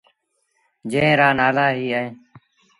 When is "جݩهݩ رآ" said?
0.91-1.27